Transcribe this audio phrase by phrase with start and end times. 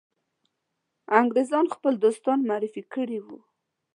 [1.19, 3.37] انګرېزان خپل دوستان معرفي کړي وه.